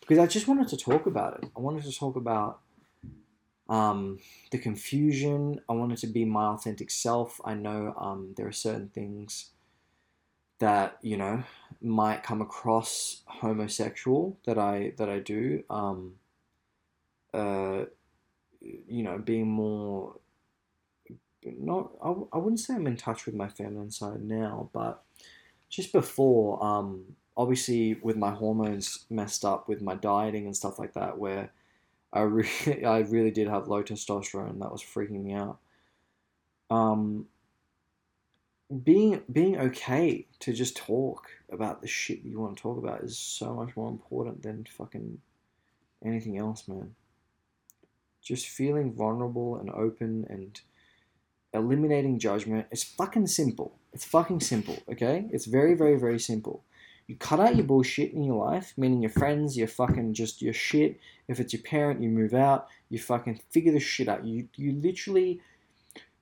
[0.00, 1.50] because I just wanted to talk about it.
[1.56, 2.60] I wanted to talk about
[3.68, 4.18] um,
[4.52, 5.60] the confusion.
[5.68, 7.40] I wanted to be my authentic self.
[7.44, 9.50] I know um, there are certain things
[10.60, 11.42] that you know
[11.82, 15.64] might come across homosexual that I that I do.
[15.68, 16.14] Um,
[17.32, 17.86] uh,
[18.60, 20.14] you know, being more
[21.44, 25.02] not I, I wouldn't say I'm in touch with my feminine side now, but
[25.68, 30.94] just before, um, obviously with my hormones messed up with my dieting and stuff like
[30.94, 31.50] that, where
[32.12, 35.58] I really I really did have low testosterone, that was freaking me out.
[36.70, 37.26] Um,
[38.82, 43.18] being being okay to just talk about the shit you want to talk about is
[43.18, 45.18] so much more important than fucking
[46.04, 46.94] anything else, man.
[48.22, 50.60] Just feeling vulnerable and open and
[51.54, 52.66] eliminating judgment.
[52.70, 53.76] It's fucking simple.
[53.92, 55.26] It's fucking simple, okay?
[55.30, 56.64] It's very, very, very simple.
[57.06, 60.54] You cut out your bullshit in your life, meaning your friends, your fucking just your
[60.54, 60.98] shit.
[61.28, 62.68] If it's your parent, you move out.
[62.88, 64.24] You fucking figure the shit out.
[64.24, 65.40] You you literally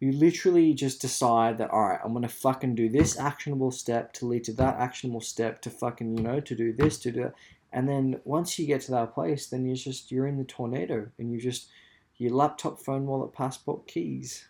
[0.01, 4.27] you literally just decide that all right, I'm gonna fucking do this actionable step to
[4.27, 7.35] lead to that actionable step to fucking you know to do this to do that.
[7.73, 11.09] And then once you get to that place, then you're just you're in the tornado
[11.17, 11.69] and you just
[12.17, 14.49] your laptop, phone, wallet, passport, keys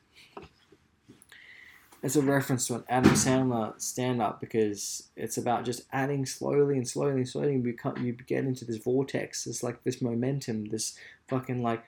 [2.02, 6.76] it's a reference to an Adam Sandler stand up because it's about just adding slowly
[6.76, 7.54] and slowly and slowly.
[7.54, 9.46] You become you get into this vortex.
[9.46, 10.98] It's like this momentum, this
[11.28, 11.84] fucking like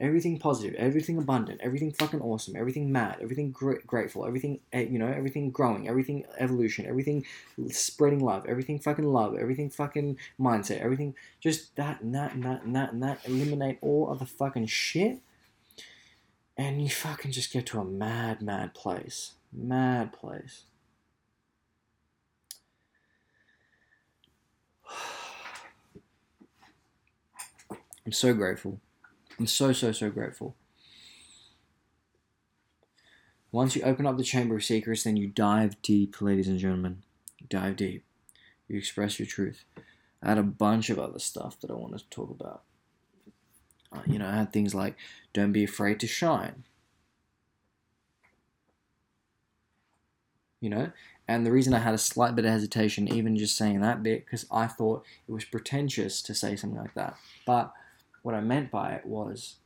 [0.00, 5.00] everything positive, everything abundant, everything fucking awesome, everything mad, everything gr- grateful, everything eh, you
[5.00, 7.24] know, everything growing, everything evolution, everything
[7.70, 12.62] spreading love, everything fucking love, everything fucking mindset, everything just that and that and that
[12.62, 13.18] and that and that.
[13.24, 15.18] Eliminate all other fucking shit,
[16.56, 19.32] and you fucking just get to a mad, mad place.
[19.52, 20.64] Mad place.
[28.04, 28.80] I'm so grateful.
[29.38, 30.56] I'm so, so, so grateful.
[33.52, 37.02] Once you open up the Chamber of Secrets, then you dive deep, ladies and gentlemen.
[37.48, 38.04] Dive deep.
[38.68, 39.64] You express your truth.
[40.22, 42.62] I had a bunch of other stuff that I wanted to talk about.
[43.92, 44.96] Uh, you know, I had things like
[45.32, 46.64] don't be afraid to shine.
[50.60, 50.90] You know.
[51.28, 54.24] And the reason I had a slight bit of hesitation, even just saying that bit,
[54.24, 57.16] because I thought it was pretentious to say something like that.
[57.44, 57.72] But
[58.22, 59.56] what I meant by it was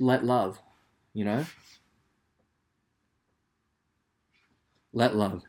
[0.00, 0.58] let love,
[1.12, 1.44] you know?
[4.92, 5.42] Let love.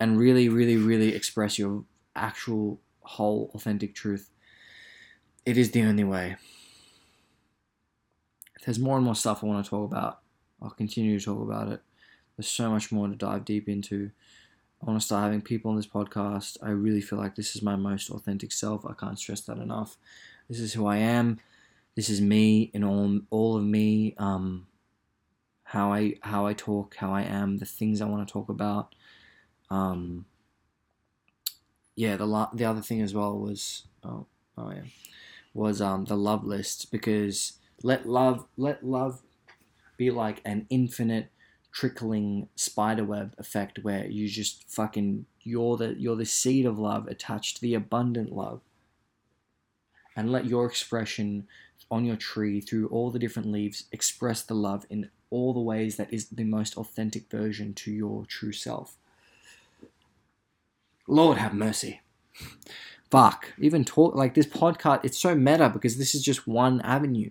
[0.00, 1.84] And really, really, really express your
[2.16, 4.30] actual, whole, authentic truth.
[5.44, 6.36] It is the only way.
[8.56, 10.20] If there's more and more stuff I want to talk about,
[10.62, 11.82] I'll continue to talk about it.
[12.36, 14.10] There's so much more to dive deep into.
[14.82, 16.58] I want to start having people on this podcast.
[16.62, 18.84] I really feel like this is my most authentic self.
[18.84, 19.96] I can't stress that enough.
[20.48, 21.40] This is who I am.
[21.94, 24.14] This is me and all all of me.
[24.18, 24.66] Um,
[25.64, 28.94] how I how I talk, how I am, the things I want to talk about.
[29.70, 30.26] Um,
[31.96, 34.26] yeah, the la- the other thing as well was oh
[34.58, 34.82] oh yeah
[35.54, 39.22] was um the love list because let love let love
[39.96, 41.30] be like an infinite
[41.74, 47.56] trickling spiderweb effect where you just fucking you're the you're the seed of love attached
[47.56, 48.60] to the abundant love.
[50.16, 51.48] And let your expression
[51.90, 55.96] on your tree through all the different leaves express the love in all the ways
[55.96, 58.96] that is the most authentic version to your true self.
[61.08, 62.00] Lord have mercy.
[63.10, 63.52] Fuck.
[63.58, 67.30] Even talk like this podcast it's so meta because this is just one avenue.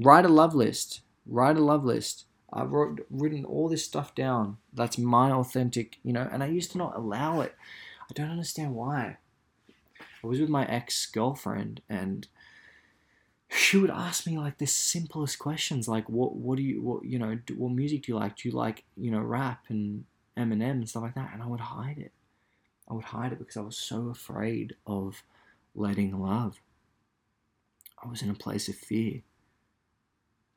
[0.00, 1.02] Write a love list.
[1.24, 4.58] Write a love list I've wrote, written all this stuff down.
[4.72, 7.54] That's my authentic, you know, and I used to not allow it.
[8.10, 9.16] I don't understand why.
[10.22, 12.28] I was with my ex girlfriend and
[13.48, 17.18] she would ask me like the simplest questions like what what do you what you
[17.18, 20.04] know do, what music do you like do you like you know rap and
[20.36, 22.12] Eminem and stuff like that and I would hide it
[22.88, 25.22] I would hide it because I was so afraid of
[25.74, 26.60] letting love
[28.02, 29.22] I was in a place of fear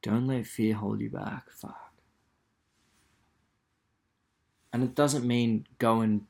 [0.02, 1.85] don't let fear hold you back fuck
[4.76, 6.26] and it doesn't mean go and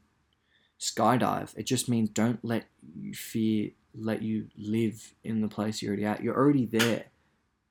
[0.79, 1.57] skydive.
[1.57, 2.65] It just means don't let
[2.95, 6.21] you fear let you live in the place you're already at.
[6.21, 7.05] You're already there.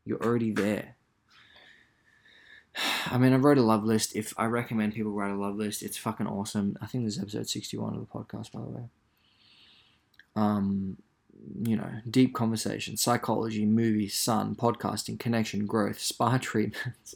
[0.04, 0.96] You're already there.
[3.06, 4.16] I mean, I wrote a love list.
[4.16, 6.76] If I recommend people write a love list, it's fucking awesome.
[6.82, 8.82] I think this is episode 61 of the podcast, by the way.
[10.34, 10.96] Um,
[11.62, 17.14] you know, deep conversation, psychology, movies, sun, podcasting, connection, growth, spa treatments.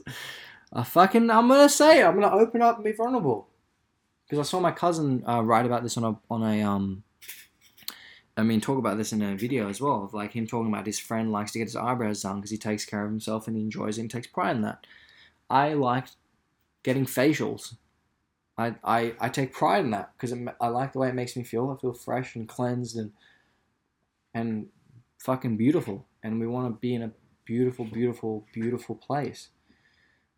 [0.73, 2.05] I fucking, I'm gonna say, it.
[2.05, 3.49] I'm gonna open up and be vulnerable
[4.29, 7.03] because I saw my cousin uh, write about this on a on a um.
[8.37, 10.87] I mean, talk about this in a video as well of like him talking about
[10.87, 13.57] his friend likes to get his eyebrows done because he takes care of himself and
[13.57, 14.87] he enjoys it and takes pride in that.
[15.51, 16.05] I like
[16.85, 17.75] getting facials.
[18.57, 21.43] I, I, I take pride in that because I like the way it makes me
[21.43, 21.71] feel.
[21.71, 23.13] I feel fresh and cleansed and
[24.35, 24.69] and
[25.19, 26.07] fucking beautiful.
[26.23, 27.11] And we want to be in a
[27.45, 29.49] beautiful, beautiful, beautiful place.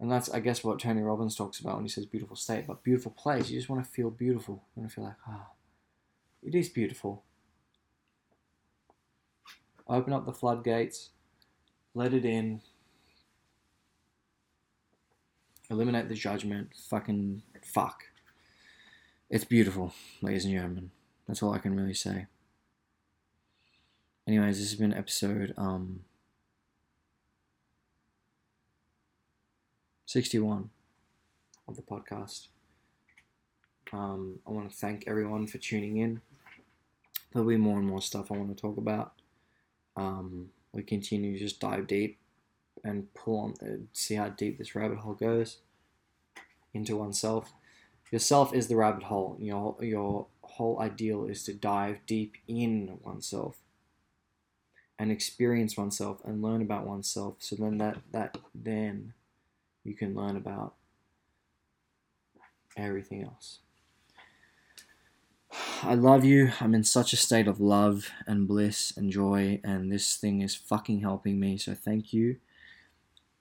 [0.01, 2.67] And that's, I guess, what Tony Robbins talks about when he says beautiful state.
[2.67, 4.65] But beautiful place, you just want to feel beautiful.
[4.75, 5.53] You want to feel like, ah, oh,
[6.43, 7.23] it is beautiful.
[9.87, 11.11] Open up the floodgates,
[11.95, 12.63] let it in,
[15.69, 18.05] eliminate the judgment, fucking fuck.
[19.29, 19.93] It's beautiful,
[20.23, 20.93] ladies and gentlemen.
[21.27, 22.27] That's all I can really say.
[24.27, 26.01] Anyways, this has been episode um
[30.11, 30.71] 61
[31.69, 32.49] of the podcast.
[33.93, 36.21] Um, I want to thank everyone for tuning in.
[37.33, 39.13] There'll be more and more stuff I want to talk about.
[39.97, 42.19] Um, we continue to just dive deep
[42.83, 45.59] and pull on, uh, see how deep this rabbit hole goes
[46.75, 47.53] into oneself.
[48.11, 49.37] Yourself is the rabbit hole.
[49.39, 53.59] Your your whole ideal is to dive deep in oneself
[54.99, 57.37] and experience oneself and learn about oneself.
[57.39, 59.13] So then that that then
[59.85, 60.75] you can learn about
[62.77, 63.59] everything else.
[65.83, 66.53] I love you.
[66.61, 70.55] I'm in such a state of love and bliss and joy, and this thing is
[70.55, 71.57] fucking helping me.
[71.59, 72.37] So thank you.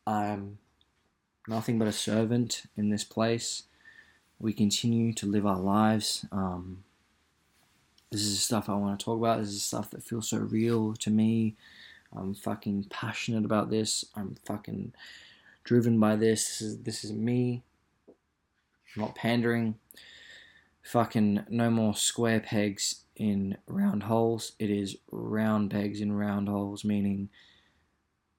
[0.08, 0.58] I'm
[1.48, 3.64] nothing but a servant in this place.
[4.40, 6.26] We continue to live our lives.
[6.32, 6.84] Um,
[8.12, 9.40] this is stuff I want to talk about.
[9.40, 11.56] This is stuff that feels so real to me.
[12.16, 14.06] I'm fucking passionate about this.
[14.16, 14.94] I'm fucking
[15.70, 16.48] driven by this.
[16.48, 17.64] This is this is me.
[18.08, 19.76] I'm not pandering.
[20.82, 24.54] Fucking no more square pegs in round holes.
[24.58, 27.30] It is round pegs in round holes, meaning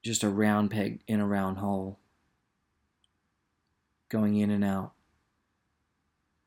[0.03, 2.01] just a round peg in a round hole.
[4.09, 4.95] Going in and out.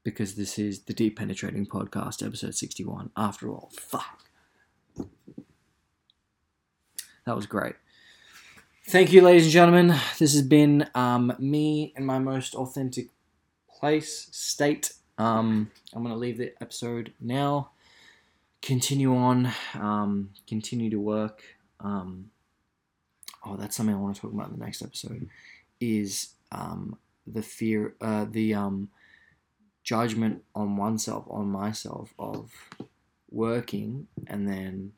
[0.04, 3.10] Because this is the Deep Penetrating Podcast, episode 61.
[3.16, 4.26] After all, fuck.
[7.26, 7.76] That was great.
[8.86, 9.88] Thank you, ladies and gentlemen.
[10.20, 13.08] This has been um, me in my most authentic
[13.80, 14.92] place, state.
[15.18, 17.72] Um, I'm going to leave the episode now.
[18.62, 19.54] Continue on.
[19.74, 21.44] Um, continue to work.
[21.80, 22.30] Um,
[23.46, 25.30] oh, that's something I want to talk about in the next episode.
[25.80, 28.90] Is um, the fear, uh, the um,
[29.82, 32.52] judgment on oneself, on myself, of
[33.32, 34.92] working and then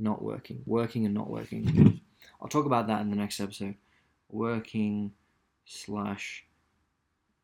[0.00, 2.00] not working, working and not working.
[2.40, 3.74] I'll talk about that in the next episode.
[4.30, 5.12] Working
[5.64, 6.44] slash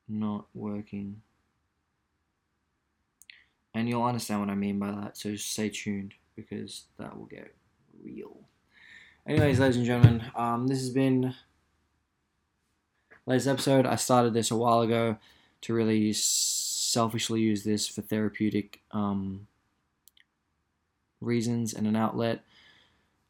[0.09, 1.22] not working.
[3.74, 7.55] And you'll understand what I mean by that, so stay tuned because that will get
[8.03, 8.37] real.
[9.26, 11.35] Anyways, ladies and gentlemen, um, this has been
[13.26, 13.87] latest episode.
[13.87, 15.18] I started this a while ago
[15.61, 19.47] to really selfishly use this for therapeutic um,
[21.20, 22.41] reasons and an outlet.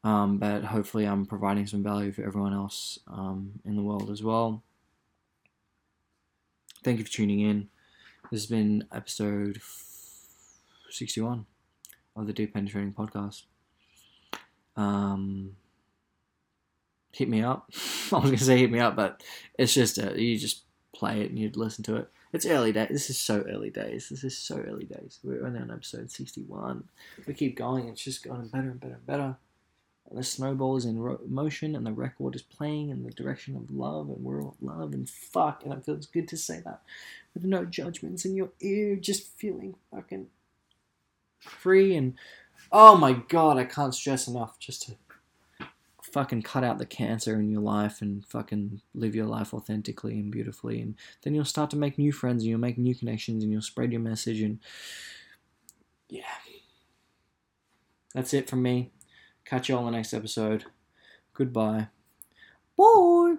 [0.03, 4.23] Um, but hopefully, I'm providing some value for everyone else um, in the world as
[4.23, 4.63] well.
[6.83, 7.69] Thank you for tuning in.
[8.31, 9.61] This has been episode
[10.89, 11.45] 61
[12.15, 13.43] of the Deep Penetrating Podcast.
[14.75, 15.55] Um,
[17.11, 17.69] hit me up.
[18.11, 19.21] I was going to say hit me up, but
[19.59, 20.63] it's just a, you just
[20.95, 22.09] play it and you'd listen to it.
[22.33, 22.87] It's early days.
[22.89, 24.09] This is so early days.
[24.09, 25.19] This is so early days.
[25.23, 26.85] We're only on episode 61.
[27.27, 27.89] We keep going.
[27.89, 29.35] It's just going better and better and better
[30.15, 33.71] the snowball is in ro- motion and the record is playing in the direction of
[33.71, 36.81] love and we're all love and fuck and it feels good to say that
[37.33, 40.27] with no judgments in your ear just feeling fucking
[41.39, 42.13] free and
[42.71, 44.95] oh my god i can't stress enough just to
[46.11, 50.31] fucking cut out the cancer in your life and fucking live your life authentically and
[50.31, 50.81] beautifully.
[50.81, 53.61] And then you'll start to make new friends and you'll make new connections and you'll
[53.61, 54.59] spread your message and
[56.09, 56.23] yeah.
[58.13, 58.91] That's it from me
[59.45, 60.65] Catch you all in the next episode.
[61.33, 61.87] Goodbye.
[62.77, 63.35] Bye.